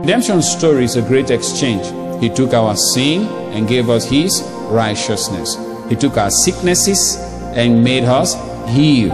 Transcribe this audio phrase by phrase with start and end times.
[0.00, 1.86] Redemption story is a great exchange.
[2.22, 5.58] He took our sin and gave us His righteousness.
[5.90, 7.16] He took our sicknesses
[7.54, 8.34] and made us
[8.66, 9.12] healed.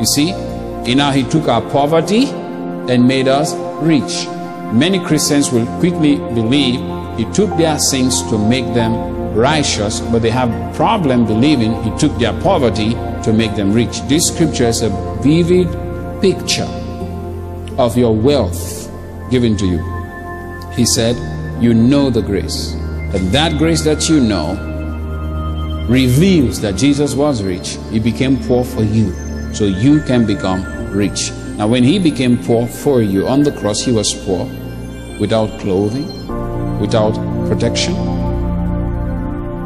[0.00, 4.26] You see, and now He took our poverty and made us rich.
[4.74, 6.80] Many Christians will quickly believe
[7.16, 12.18] He took their sins to make them righteous, but they have problem believing He took
[12.18, 14.00] their poverty to make them rich.
[14.08, 14.90] This scripture is a
[15.22, 15.68] vivid
[16.20, 16.68] picture
[17.78, 18.90] of your wealth
[19.30, 19.95] given to you.
[20.76, 21.16] He said,
[21.62, 22.74] You know the grace.
[23.14, 24.54] And that grace that you know
[25.88, 27.78] reveals that Jesus was rich.
[27.90, 29.14] He became poor for you,
[29.54, 31.30] so you can become rich.
[31.56, 34.44] Now, when he became poor for you on the cross, he was poor
[35.18, 36.06] without clothing,
[36.78, 37.14] without
[37.48, 37.94] protection,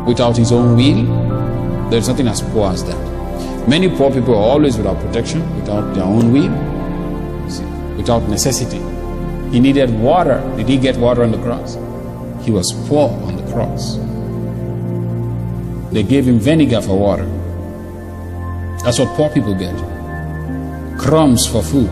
[0.05, 1.91] without his own will.
[1.91, 3.69] There's nothing as poor as that.
[3.69, 8.90] Many poor people are always without protection, without their own will, without necessity.
[9.51, 10.41] He needed water.
[10.57, 11.75] Did he get water on the cross?
[12.45, 13.97] He was poor on the cross.
[15.93, 17.27] They gave him vinegar for water.
[18.85, 19.75] That's what poor people get
[21.01, 21.91] crumbs for food,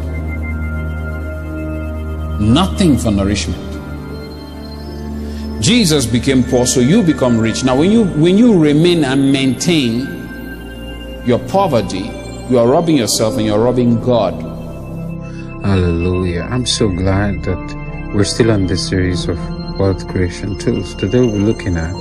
[2.39, 3.65] nothing for nourishment.
[5.63, 7.65] Jesus became poor, so you become rich.
[7.65, 12.11] Now, when you when you remain and maintain your poverty,
[12.51, 14.48] you are robbing yourself and you're robbing God.
[15.63, 16.43] Hallelujah.
[16.43, 19.37] I'm so glad that we're still on this series of
[19.77, 20.95] wealth creation tools.
[20.95, 21.95] Today we're looking at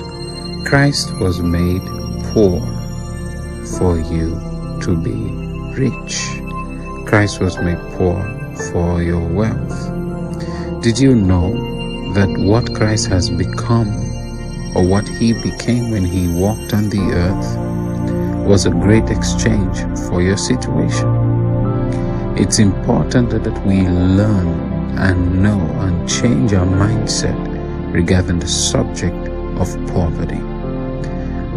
[0.65, 1.81] Christ was made
[2.33, 2.61] poor
[3.79, 4.39] for you
[4.83, 5.15] to be
[5.73, 6.27] rich.
[7.07, 8.21] Christ was made poor
[8.71, 10.83] for your wealth.
[10.83, 13.89] Did you know that what Christ has become
[14.75, 20.21] or what he became when he walked on the earth was a great exchange for
[20.21, 21.16] your situation?
[22.39, 24.47] It's important that we learn
[24.99, 27.35] and know and change our mindset
[27.91, 30.39] regarding the subject of poverty.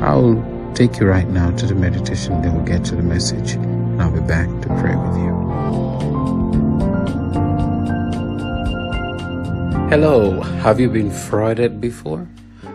[0.00, 0.42] I'll
[0.74, 4.10] take you right now to the meditation, then we'll get to the message, and I'll
[4.10, 5.32] be back to pray with you.
[9.90, 12.26] Hello, have you been frauded before?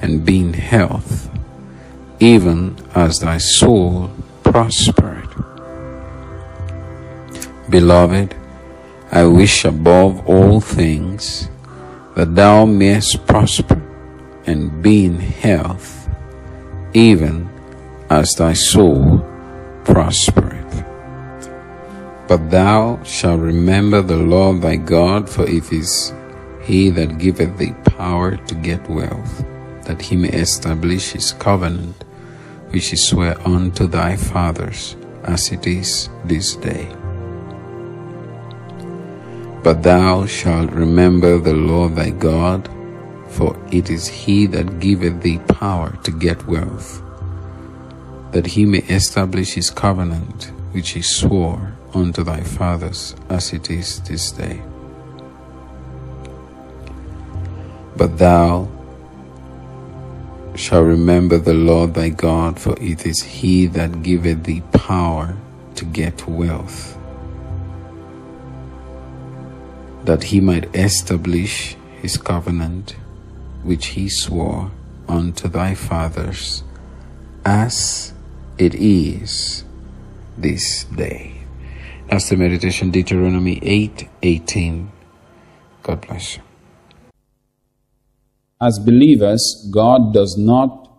[0.00, 1.28] and be in health,
[2.20, 4.12] even as thy soul
[4.44, 5.26] prospered.
[7.68, 8.36] Beloved,
[9.10, 11.50] I wish above all things
[12.14, 13.82] that thou mayest prosper
[14.46, 16.08] and be in health,
[16.94, 17.50] even
[18.08, 19.26] as thy soul
[19.82, 20.59] prospereth.
[22.30, 26.14] But thou shalt remember the Lord thy God, for it is
[26.62, 29.44] he that giveth thee power to get wealth,
[29.82, 32.04] that he may establish his covenant,
[32.70, 36.86] which he sware unto thy fathers, as it is this day.
[39.64, 42.70] But thou shalt remember the Lord thy God,
[43.26, 47.02] for it is he that giveth thee power to get wealth,
[48.30, 54.00] that he may establish his covenant, which he swore unto thy fathers, as it is
[54.02, 54.62] this day.
[57.96, 58.68] But thou
[60.54, 65.36] shalt remember the Lord thy God, for it is he that giveth thee power
[65.76, 66.98] to get wealth,
[70.04, 72.96] that he might establish his covenant,
[73.62, 74.70] which he swore
[75.08, 76.62] unto thy fathers,
[77.44, 78.12] as
[78.58, 79.64] it is
[80.36, 81.39] this day.
[82.10, 84.90] That's the meditation Deuteronomy 8 18.
[85.84, 86.42] God bless you.
[88.60, 90.90] As believers, God does not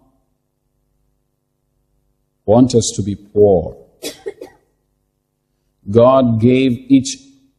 [2.45, 3.75] want us to be poor.
[5.89, 7.17] God gave each,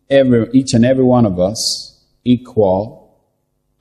[0.09, 3.21] every, each and every one of us equal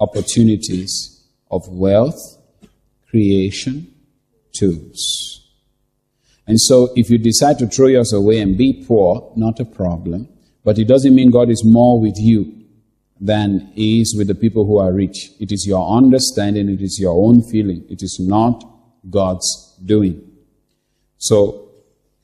[0.01, 2.19] opportunities of wealth,
[3.09, 3.87] creation,
[4.51, 5.30] tools.
[6.47, 10.27] And so if you decide to throw yours away and be poor, not a problem.
[10.63, 12.61] But it doesn't mean God is more with you
[13.19, 15.29] than He is with the people who are rich.
[15.39, 17.85] It is your understanding, it is your own feeling.
[17.89, 18.63] It is not
[19.09, 20.27] God's doing.
[21.17, 21.69] So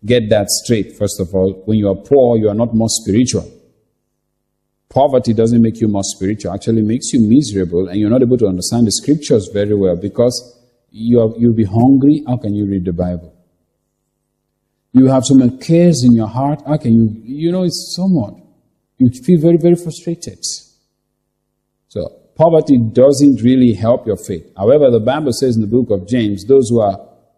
[0.05, 1.53] get that straight, first of all.
[1.65, 3.51] When you are poor, you are not more spiritual.
[4.89, 8.47] Poverty doesn't make you more spiritual, actually makes you miserable, and you're not able to
[8.47, 10.57] understand the scriptures very well because
[10.89, 12.23] you are, you'll be hungry.
[12.25, 13.36] How can you read the Bible?
[14.97, 16.61] You have so many cares in your heart.
[16.65, 18.33] Okay, you, you know, it's somewhat.
[18.97, 20.39] You feel very, very frustrated.
[21.87, 22.01] So,
[22.35, 24.51] poverty doesn't really help your faith.
[24.57, 26.97] However, the Bible says in the book of James, those who are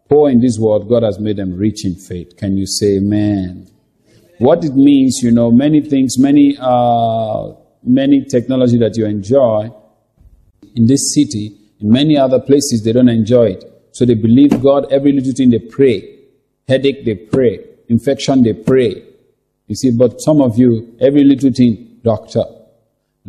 [0.09, 2.37] poor in this world, God has made them rich in faith.
[2.37, 3.67] Can you say amen?
[4.37, 7.51] What it means, you know, many things, many, uh,
[7.83, 9.69] many technology that you enjoy
[10.75, 13.65] in this city, in many other places, they don't enjoy it.
[13.91, 16.18] So they believe God, every little thing they pray.
[16.69, 17.65] Headache, they pray.
[17.87, 19.03] Infection, they pray.
[19.67, 22.43] You see, but some of you, every little thing, doctor,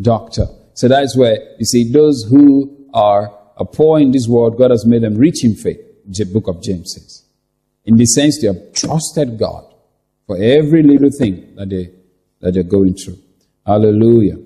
[0.01, 0.47] doctor.
[0.75, 3.35] So that's where, you see, those who are,
[3.73, 6.93] poor in this world, God has made them rich in faith, the book of James
[6.95, 7.25] says.
[7.85, 9.65] In the sense they have trusted God
[10.27, 11.91] for every little thing that, they,
[12.41, 13.19] that they're going through.
[13.67, 14.37] Hallelujah.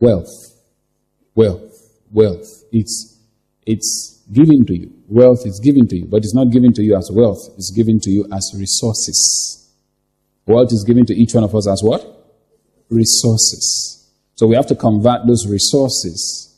[0.00, 0.30] Wealth,
[1.34, 2.64] wealth, wealth.
[2.72, 3.17] It's,
[3.68, 4.90] it's given to you.
[5.08, 7.50] Wealth is given to you, but it's not given to you as wealth.
[7.56, 9.70] It's given to you as resources.
[10.46, 12.02] Wealth is given to each one of us as what?
[12.88, 14.10] Resources.
[14.36, 16.56] So we have to convert those resources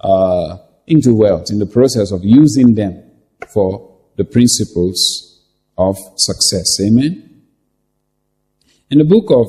[0.00, 3.10] uh, into wealth in the process of using them
[3.54, 5.40] for the principles
[5.78, 6.78] of success.
[6.82, 7.42] Amen?
[8.90, 9.46] In the book of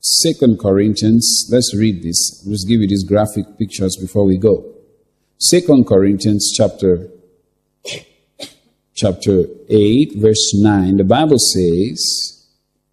[0.00, 2.44] Second Corinthians, let's read this.
[2.46, 4.73] Let's give you these graphic pictures before we go.
[5.38, 7.08] Second Corinthians chapter
[8.94, 12.46] chapter 8 verse 9 the bible says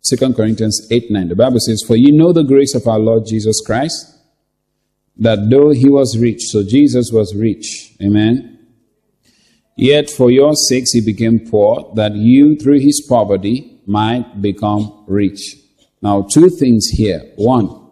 [0.03, 3.23] 2 corinthians 8 9 the bible says for you know the grace of our lord
[3.27, 4.17] jesus christ
[5.15, 8.57] that though he was rich so jesus was rich amen
[9.77, 15.57] yet for your sakes he became poor that you through his poverty might become rich.
[16.01, 17.21] Now two things here.
[17.35, 17.87] One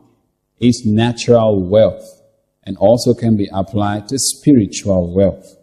[0.59, 2.03] is natural wealth
[2.69, 5.57] and also can be applied to spiritual wealth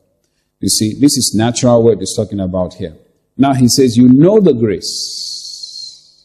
[0.60, 2.96] you see, this is natural word he's talking about here.
[3.36, 6.24] Now he says, you know the grace.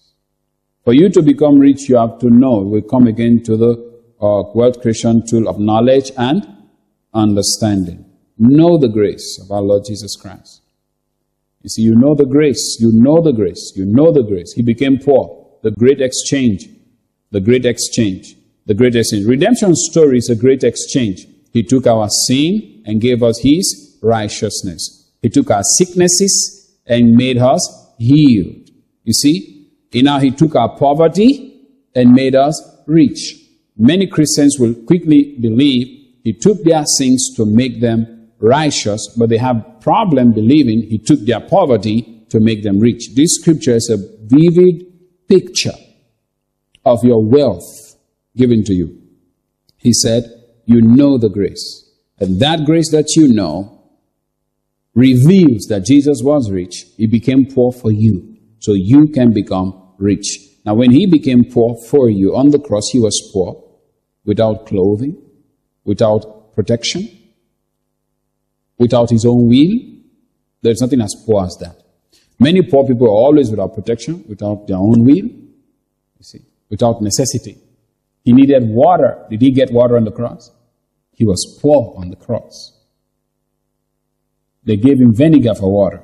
[0.83, 2.61] For you to become rich, you have to know.
[2.61, 6.47] We come again to the uh, wealth creation tool of knowledge and
[7.13, 8.05] understanding.
[8.37, 10.61] Know the grace of our Lord Jesus Christ.
[11.61, 14.53] You see, you know the grace, you know the grace, you know the grace.
[14.53, 15.59] He became poor.
[15.61, 16.67] The great exchange.
[17.29, 18.35] The great exchange.
[18.65, 19.25] The great exchange.
[19.25, 21.25] Redemption story is a great exchange.
[21.51, 25.09] He took our sin and gave us His righteousness.
[25.21, 28.69] He took our sicknesses and made us healed.
[29.03, 29.69] You see?
[29.93, 33.35] And now he took our poverty and made us rich.
[33.77, 35.87] Many Christians will quickly believe
[36.23, 41.19] he took their sins to make them righteous, but they have problem believing he took
[41.21, 43.15] their poverty to make them rich.
[43.15, 44.85] This scripture is a vivid
[45.27, 45.77] picture
[46.85, 47.80] of your wealth
[48.35, 49.01] given to you.
[49.77, 50.23] He said,
[50.65, 51.89] you know the grace.
[52.19, 53.81] And that grace that you know
[54.93, 60.37] reveals that Jesus was rich, he became poor for you, so you can become rich.
[60.65, 63.63] Now, when he became poor for you on the cross, he was poor
[64.25, 65.19] without clothing,
[65.83, 67.09] without protection,
[68.77, 69.71] without his own will.
[70.61, 71.81] There's nothing as poor as that.
[72.39, 77.57] Many poor people are always without protection, without their own will, you see, without necessity.
[78.23, 79.25] He needed water.
[79.29, 80.51] Did he get water on the cross?
[81.11, 82.77] He was poor on the cross.
[84.63, 86.03] They gave him vinegar for water.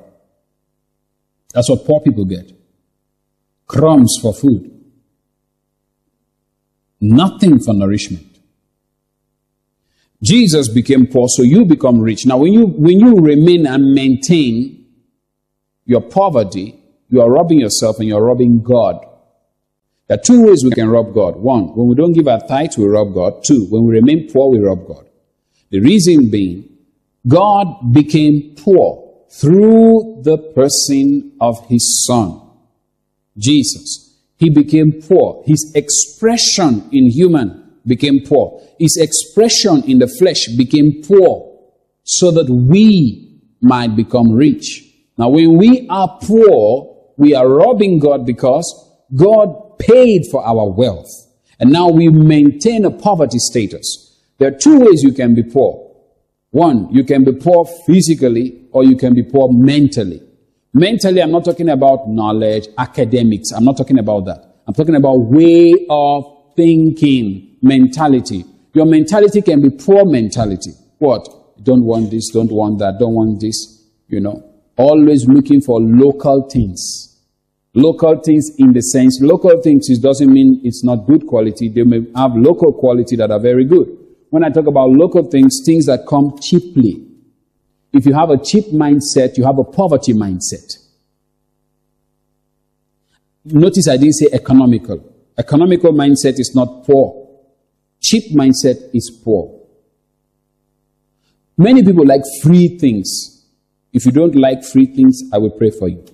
[1.54, 2.52] That's what poor people get.
[3.66, 4.74] Crumbs for food.
[7.00, 8.26] Nothing for nourishment.
[10.22, 12.26] Jesus became poor, so you become rich.
[12.26, 14.86] Now, when you, when you remain and maintain
[15.84, 19.07] your poverty, you are robbing yourself and you're robbing God.
[20.08, 21.36] There are two ways we can rob God.
[21.36, 23.44] One, when we don't give our tithes, we rob God.
[23.44, 25.06] Two, when we remain poor, we rob God.
[25.70, 26.78] The reason being,
[27.26, 32.40] God became poor through the person of his son,
[33.36, 34.18] Jesus.
[34.38, 35.42] He became poor.
[35.44, 38.62] His expression in human became poor.
[38.78, 41.58] His expression in the flesh became poor
[42.04, 44.84] so that we might become rich.
[45.18, 48.64] Now, when we are poor, we are robbing God because
[49.14, 51.10] God paid for our wealth.
[51.60, 54.16] And now we maintain a poverty status.
[54.38, 55.84] There are two ways you can be poor.
[56.50, 60.22] One, you can be poor physically or you can be poor mentally.
[60.72, 63.52] Mentally, I'm not talking about knowledge, academics.
[63.52, 64.44] I'm not talking about that.
[64.66, 66.24] I'm talking about way of
[66.56, 68.44] thinking, mentality.
[68.74, 70.72] Your mentality can be poor mentality.
[70.98, 71.26] What?
[71.62, 73.86] Don't want this, don't want that, don't want this.
[74.08, 74.44] You know,
[74.76, 77.07] always looking for local things.
[77.78, 81.68] Local things in the sense, local things it doesn't mean it's not good quality.
[81.68, 83.86] They may have local quality that are very good.
[84.30, 87.06] When I talk about local things, things that come cheaply.
[87.92, 90.76] If you have a cheap mindset, you have a poverty mindset.
[93.44, 95.14] Notice I didn't say economical.
[95.38, 97.28] Economical mindset is not poor.
[98.00, 99.56] Cheap mindset is poor.
[101.56, 103.46] Many people like free things.
[103.92, 106.04] If you don't like free things, I will pray for you.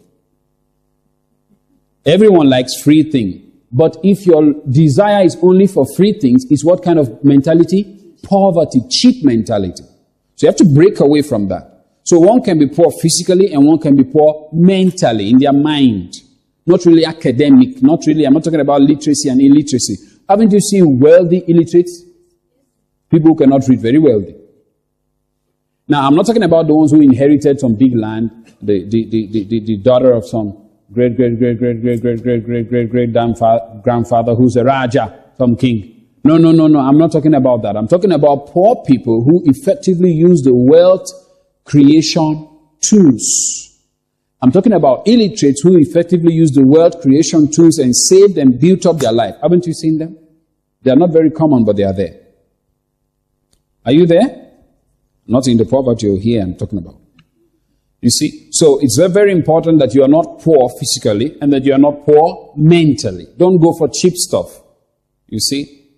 [2.06, 3.42] Everyone likes free things.
[3.72, 8.14] But if your desire is only for free things, it's what kind of mentality?
[8.22, 9.82] Poverty, cheap mentality.
[10.36, 11.86] So you have to break away from that.
[12.04, 16.14] So one can be poor physically and one can be poor mentally, in their mind.
[16.66, 19.96] Not really academic, not really, I'm not talking about literacy and illiteracy.
[20.28, 22.04] Haven't you seen wealthy illiterates?
[23.10, 24.36] People who cannot read, very wealthy.
[25.88, 28.30] Now, I'm not talking about the ones who inherited some big land,
[28.62, 30.63] the, the, the, the, the daughter of some
[30.94, 33.12] great, great, great, great, great, great, great, great, great, great
[33.82, 36.08] grandfather who's a Raja, some king.
[36.24, 36.78] No, no, no, no.
[36.78, 37.76] I'm not talking about that.
[37.76, 41.10] I'm talking about poor people who effectively use the wealth
[41.64, 42.48] creation
[42.80, 43.64] tools
[44.44, 48.84] I'm talking about illiterates who effectively use the wealth creation tools and saved and built
[48.84, 49.36] up their life.
[49.40, 50.18] Haven't you seen them?
[50.82, 52.20] They are not very common, but they are there.
[53.86, 54.50] Are you there?
[55.26, 57.00] Not in the poverty here I'm talking about.
[58.02, 58.43] You see?
[58.54, 61.78] So it's very, very important that you are not poor physically and that you are
[61.78, 63.26] not poor mentally.
[63.36, 64.62] Don't go for cheap stuff.
[65.26, 65.90] You see?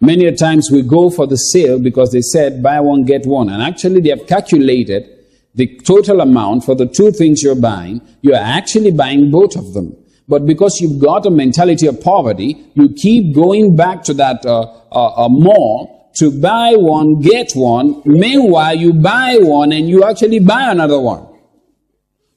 [0.00, 3.48] Many a times we go for the sale because they said buy one, get one.
[3.48, 5.08] And actually they have calculated
[5.54, 9.72] the total amount for the two things you're buying, you are actually buying both of
[9.72, 9.96] them.
[10.26, 14.62] But because you've got a mentality of poverty, you keep going back to that uh,
[14.90, 18.02] uh, uh, mall to buy one, get one.
[18.04, 21.27] Meanwhile, you buy one and you actually buy another one.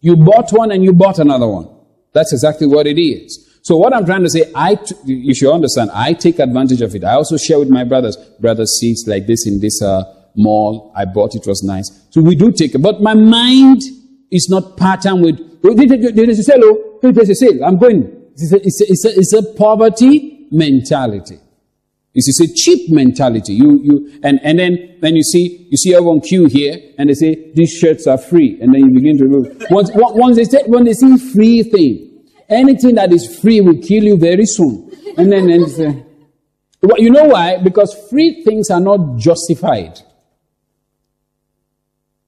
[0.01, 1.69] You bought one and you bought another one.
[2.13, 3.47] That's exactly what it is.
[3.63, 7.03] So what I'm trying to say, I t- you understand, I take advantage of it.
[7.03, 10.03] I also share with my brothers, brothers, see, it's like this in this uh,
[10.35, 10.91] mall.
[10.95, 11.91] I bought it, was nice.
[12.09, 12.79] So we do take it.
[12.79, 13.83] But my mind
[14.31, 18.29] is not patterned with, there is a sale, there's a sale, I'm going.
[18.33, 21.37] It's a, it's a, it's a poverty mentality.
[22.13, 23.53] It's a cheap mentality.
[23.53, 27.13] You, you, and, and then, then you see, you see everyone queue here, and they
[27.13, 28.59] say, these shirts are free.
[28.61, 29.65] And then you begin to move.
[29.69, 34.03] Once, once they say, when they see free thing, anything that is free will kill
[34.03, 34.91] you very soon.
[35.17, 36.05] And then, and say,
[36.81, 37.57] well, you know why?
[37.57, 39.99] Because free things are not justified.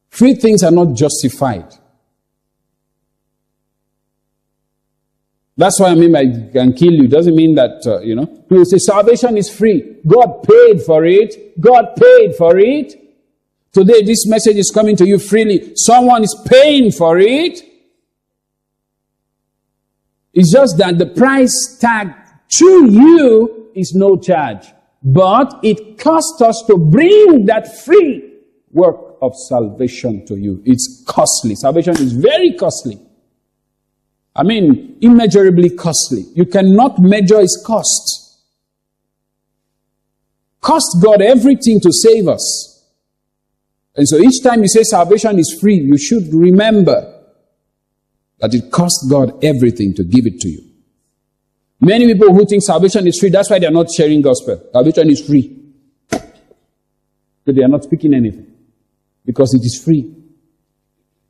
[0.10, 1.74] Free things are not justified.
[5.55, 7.07] That's what I mean by can kill you.
[7.07, 9.98] Doesn't mean that, uh, you know, people say salvation is free.
[10.05, 11.60] God paid for it.
[11.62, 12.93] God paid for it.
[13.72, 15.74] Today, this message is coming to you freely.
[15.75, 17.62] Someone is paying for it.
[20.33, 22.13] It's just that the price tag
[22.60, 24.65] to you is no charge.
[25.03, 28.39] But it costs us to bring that free
[28.72, 30.62] work of salvation to you.
[30.65, 31.55] It's costly.
[31.55, 33.00] Salvation is very costly.
[34.36, 36.25] I mean, immeasurably costly.
[36.34, 38.40] You cannot measure its cost.
[40.60, 42.70] Cost God everything to save us.
[43.96, 47.22] And so each time you say salvation is free, you should remember
[48.40, 50.63] that it cost God everything to give it to you.
[51.80, 54.70] Many people who think salvation is free, that's why they're not sharing gospel.
[54.72, 55.60] Salvation is free.
[56.10, 58.52] But they are not speaking anything
[59.25, 60.16] because it is free.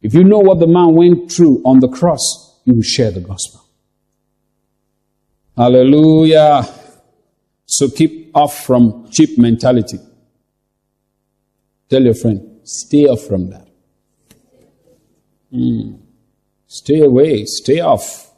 [0.01, 3.19] If you know what the man went through on the cross, you will share the
[3.19, 3.61] gospel.
[5.55, 6.67] Hallelujah.
[7.65, 9.99] So keep off from cheap mentality.
[11.89, 13.67] Tell your friend, stay off from that.
[15.53, 15.99] Mm.
[16.65, 18.31] Stay away, stay off.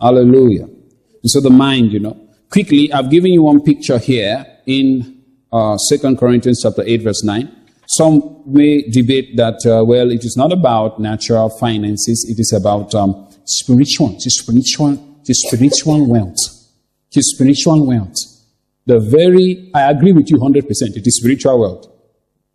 [0.00, 0.64] Hallelujah.
[0.64, 2.16] And so the mind, you know.
[2.50, 5.22] Quickly, I've given you one picture here in
[5.52, 7.59] uh, 2 Corinthians chapter 8, verse 9.
[7.96, 12.94] Some may debate that, uh, well, it is not about natural finances, it is about
[12.94, 14.92] um, spiritual, it is spiritual,
[15.22, 16.38] it is spiritual wealth.
[17.12, 18.14] The spiritual wealth.
[18.86, 20.62] The very, I agree with you 100%,
[20.96, 21.86] it is spiritual wealth.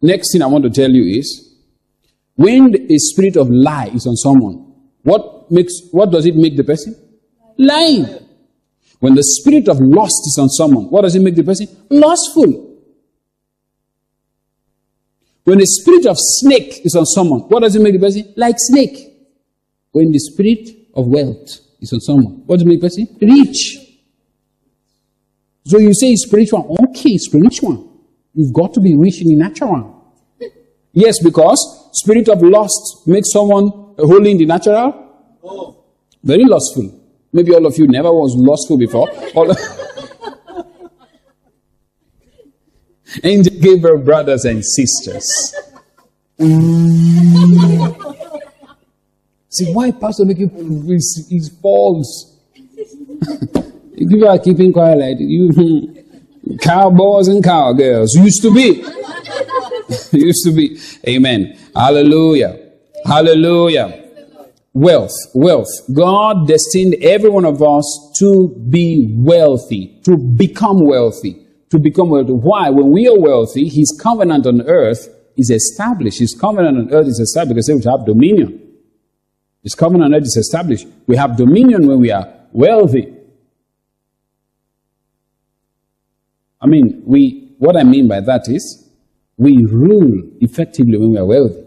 [0.02, 1.46] Next thing I want to tell you is,
[2.36, 4.74] When a spirit of lie is on someone,
[5.04, 6.96] what makes what does it make the person?
[7.58, 8.08] Lying.
[9.00, 11.68] When the spirit of lust is on someone, what does it make the person?
[11.90, 12.65] Lustful.
[15.46, 18.34] When the spirit of snake is on someone, what does it make the person?
[18.36, 18.98] Like snake.
[19.92, 23.18] When the spirit of wealth is on someone, what does it make the person?
[23.22, 23.78] Rich.
[25.66, 26.76] So you say spiritual.
[26.90, 27.92] Okay, spiritual.
[28.34, 30.14] You've got to be rich in the natural.
[30.94, 31.60] Yes, because
[31.94, 35.12] spirit of lust makes someone holy in the natural.
[35.44, 35.84] Oh.
[36.24, 37.02] Very lustful.
[37.32, 39.10] Maybe all of you never was lustful before.
[43.24, 45.56] Angel Gabriel brothers and sisters.
[49.50, 50.50] See, why Pastor making
[50.90, 52.38] is false?
[53.98, 56.04] People are keeping quiet like you
[56.62, 58.84] cowboys and cowgirls used to be.
[60.18, 60.78] used to be.
[61.08, 61.58] Amen.
[61.74, 62.72] Hallelujah.
[63.06, 64.04] Hallelujah.
[64.74, 65.70] Wealth, wealth.
[65.94, 71.45] God destined every one of us to be wealthy, to become wealthy
[71.76, 72.32] to become wealthy.
[72.32, 72.70] Why?
[72.70, 76.20] When we are wealthy, His covenant on earth is established.
[76.20, 78.62] His covenant on earth is established because we have dominion.
[79.62, 80.88] His covenant on earth is established.
[81.08, 83.12] We have dominion when we are wealthy.
[86.62, 88.90] I mean, we, what I mean by that is,
[89.38, 91.64] we rule effectively when we are wealthy.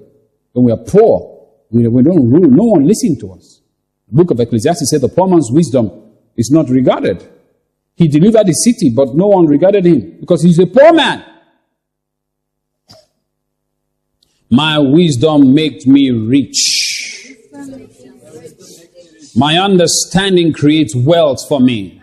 [0.52, 2.48] When we are poor, we, we don't rule.
[2.48, 3.60] No one listens to us.
[4.08, 5.90] The book of Ecclesiastes said the poor man's wisdom
[6.36, 7.28] is not regarded.
[7.98, 11.24] He delivered the city, but no one regarded him because he's a poor man.
[14.48, 17.34] My wisdom makes me rich.
[19.34, 22.00] My understanding creates wealth for me.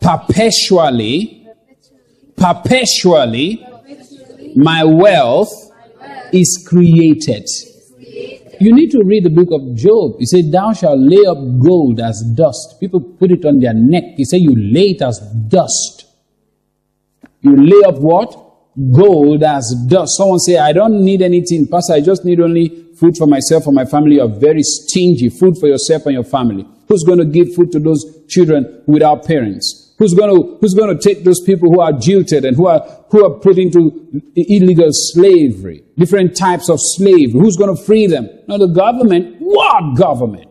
[0.00, 1.46] Perpetually,
[2.34, 3.66] perpetually,
[4.56, 5.52] my wealth
[6.32, 7.46] is created.
[8.62, 10.20] You need to read the book of Job.
[10.20, 12.76] He said, Thou shalt lay up gold as dust.
[12.78, 14.14] People put it on their neck.
[14.16, 16.06] He said, You lay it as dust.
[17.40, 18.30] You lay up what?
[18.92, 20.16] Gold as dust.
[20.16, 21.66] Someone say, I don't need anything.
[21.66, 24.16] Pastor, I just need only food for myself and my family.
[24.16, 25.28] You're very stingy.
[25.28, 26.64] Food for yourself and your family.
[26.88, 29.91] Who's going to give food to those children without parents?
[30.02, 32.80] Who's going to, who's going to take those people who are jilted and who are,
[33.10, 35.84] who are put into illegal slavery?
[35.96, 37.38] Different types of slavery.
[37.38, 38.28] Who's going to free them?
[38.48, 39.36] No, the government.
[39.38, 40.50] What government?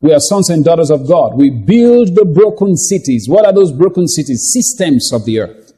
[0.00, 1.32] We are sons and daughters of God.
[1.34, 3.26] We build the broken cities.
[3.28, 4.52] What are those broken cities?
[4.54, 5.72] Systems of the earth.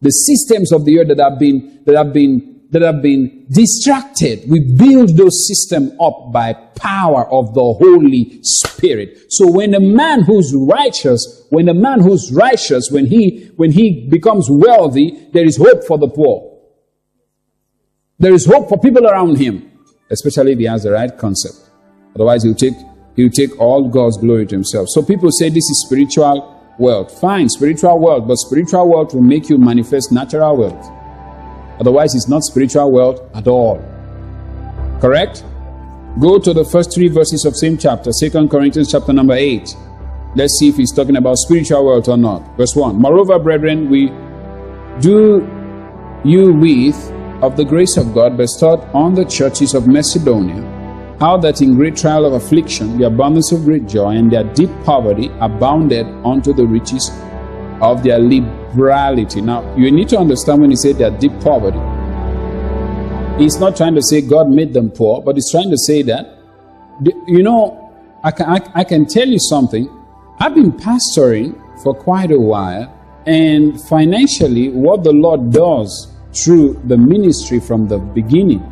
[0.00, 4.42] The systems of the earth that have been, that have been that have been distracted.
[4.48, 9.18] We build those systems up by power of the Holy Spirit.
[9.28, 14.08] So when a man who's righteous, when a man who's righteous, when he, when he
[14.10, 16.58] becomes wealthy, there is hope for the poor.
[18.18, 19.70] There is hope for people around him,
[20.10, 21.70] especially if he has the right concept.
[22.14, 22.74] Otherwise, he'll take,
[23.14, 24.88] he'll take all God's glory to himself.
[24.88, 27.20] So people say this is spiritual wealth.
[27.20, 31.05] Fine, spiritual wealth, but spiritual wealth will make you manifest natural wealth.
[31.80, 33.78] Otherwise, it's not spiritual wealth at all.
[35.00, 35.44] Correct?
[36.18, 39.76] Go to the first three verses of same chapter, Second Corinthians chapter number 8.
[40.34, 42.56] Let's see if he's talking about spiritual wealth or not.
[42.56, 42.96] Verse 1.
[42.96, 44.08] Moreover, brethren, we
[45.00, 45.46] do
[46.24, 46.96] you with
[47.42, 50.62] of the grace of God bestowed on the churches of Macedonia,
[51.20, 54.70] how that in great trial of affliction, the abundance of great joy, and their deep
[54.84, 57.10] poverty abounded unto the riches
[57.82, 58.18] of their
[58.70, 59.40] liberality.
[59.40, 61.78] Now, you need to understand when he said their deep poverty.
[63.42, 66.38] He's not trying to say God made them poor, but he's trying to say that,
[67.26, 67.82] you know,
[68.24, 69.90] I can, I, I can tell you something.
[70.38, 72.92] I've been pastoring for quite a while,
[73.26, 78.62] and financially, what the Lord does through the ministry from the beginning,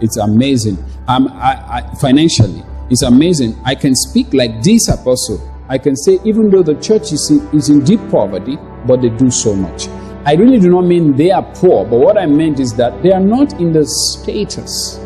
[0.00, 0.78] it's amazing.
[1.08, 3.56] Um, I, I, financially, it's amazing.
[3.64, 7.58] I can speak like this apostle I can say, even though the church is in,
[7.58, 9.88] is in deep poverty, but they do so much.
[10.26, 13.10] I really do not mean they are poor, but what I meant is that they
[13.10, 14.98] are not in the status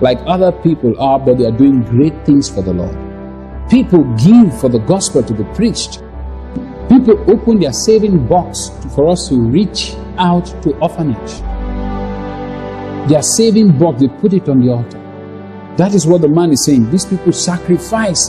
[0.00, 2.96] like other people are, but they are doing great things for the Lord.
[3.68, 6.04] People give for the gospel to be preached.
[6.88, 11.40] People open their saving box for us to reach out to orphanage.
[13.10, 15.00] Their saving box, they put it on the altar.
[15.78, 16.92] That is what the man is saying.
[16.92, 18.28] These people sacrifice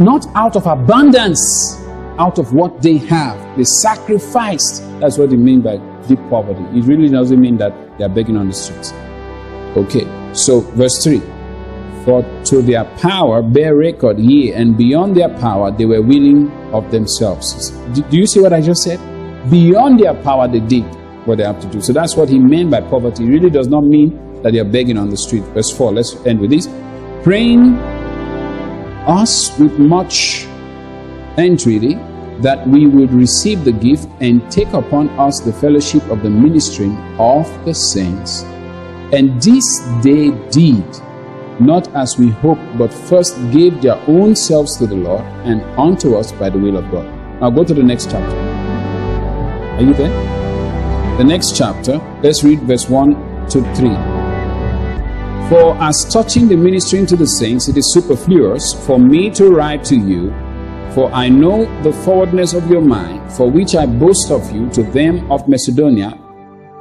[0.00, 1.76] not out of abundance,
[2.18, 3.56] out of what they have.
[3.56, 4.82] They sacrificed.
[4.98, 5.76] That's what they mean by
[6.08, 6.62] deep poverty.
[6.76, 8.92] It really doesn't mean that they are begging on the streets.
[9.76, 11.20] Okay, so verse 3
[12.04, 16.90] For to their power bear record, ye, and beyond their power they were willing of
[16.90, 17.70] themselves.
[18.10, 18.98] Do you see what I just said?
[19.50, 20.84] Beyond their power they did.
[21.26, 21.80] what they have to do.
[21.82, 23.24] So that's what he meant by poverty.
[23.24, 25.42] It really does not mean that they are begging on the street.
[25.52, 26.66] Verse 4, let's end with this.
[27.22, 27.76] Praying
[29.08, 30.44] us with much
[31.38, 31.94] entreaty
[32.40, 36.96] that we would receive the gift and take upon us the fellowship of the ministering
[37.18, 38.42] of the saints.
[39.12, 40.84] And this they did,
[41.60, 46.16] not as we hoped, but first gave their own selves to the Lord and unto
[46.16, 47.06] us by the will of God.
[47.40, 48.36] Now go to the next chapter.
[49.76, 51.16] Are you there?
[51.18, 54.19] The next chapter, let's read verse 1 to 3.
[55.50, 59.84] For as touching the ministering to the saints, it is superfluous for me to write
[59.86, 60.30] to you
[60.94, 64.82] for I know the forwardness of your mind, for which I boast of you to
[64.82, 66.18] them of Macedonia,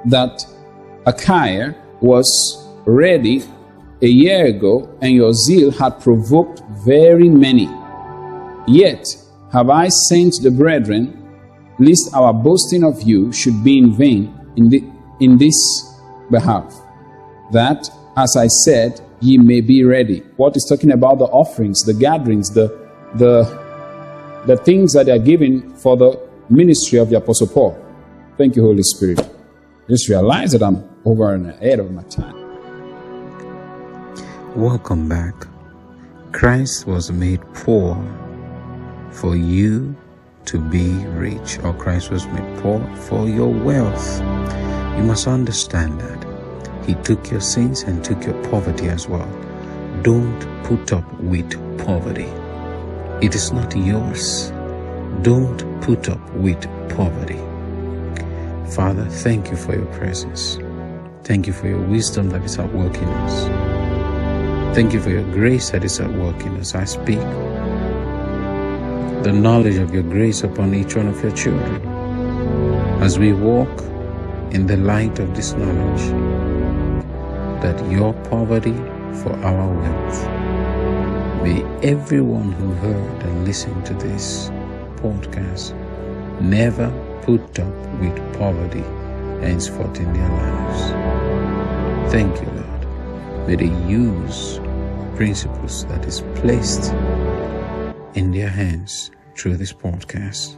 [0.06, 0.44] that
[1.06, 3.44] Achaia was ready
[4.02, 7.70] a year ago, and your zeal had provoked very many.
[8.68, 9.06] Yet
[9.52, 11.16] have I sent the brethren,
[11.78, 14.84] lest our boasting of you should be in vain in, the,
[15.20, 15.56] in this
[16.32, 16.74] behalf,
[17.52, 20.20] that, as I said, ye may be ready.
[20.38, 22.68] What is talking about the offerings, the gatherings, the,
[23.16, 23.70] the
[24.46, 26.20] the things that are given for the
[26.50, 27.78] ministry of the Apostle Paul.
[28.38, 29.20] Thank you, Holy Spirit.
[29.90, 32.36] Just realize that I'm over and ahead of my time.
[34.56, 35.34] Welcome back.
[36.32, 37.96] Christ was made poor
[39.12, 39.96] for you
[40.46, 44.20] to be rich, or Christ was made poor for your wealth.
[44.98, 46.29] You must understand that.
[46.86, 49.30] He took your sins and took your poverty as well.
[50.02, 51.52] Don't put up with
[51.86, 52.30] poverty.
[53.26, 54.52] It is not yours.
[55.22, 57.40] Don't put up with poverty.
[58.72, 60.58] Father, thank you for your presence.
[61.24, 63.70] Thank you for your wisdom that is at work in us.
[64.76, 66.76] Thank you for your grace that is at work in us.
[66.76, 67.20] I speak
[69.24, 71.82] the knowledge of your grace upon each one of your children
[73.02, 73.82] as we walk
[74.52, 76.49] in the light of this knowledge
[77.62, 78.76] that your poverty
[79.22, 80.50] for our wealth
[81.44, 84.50] May everyone who heard and listened to this
[84.98, 85.74] podcast
[86.42, 86.92] never
[87.22, 88.84] put up with poverty
[89.40, 92.12] henceforth in their lives.
[92.12, 93.48] Thank you, Lord.
[93.48, 94.60] May they use
[95.16, 96.92] principles that is placed
[98.16, 100.58] in their hands through this podcast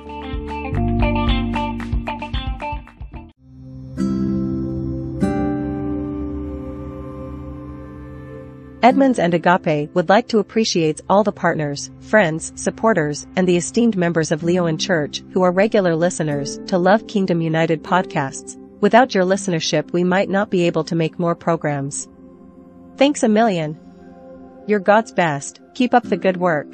[8.83, 13.97] Edmonds and Agape would like to appreciate all the partners, friends, supporters, and the esteemed
[13.97, 19.25] members of Leon Church who are regular listeners to Love Kingdom United podcasts Without your
[19.25, 22.07] listenership we might not be able to make more programs.
[22.99, 23.81] Thanks a million.
[24.67, 26.67] You're God's best, keep up the good work.